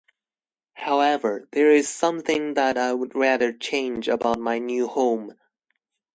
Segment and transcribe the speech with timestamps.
[0.73, 5.35] However, there is something that I would rather change about my new home.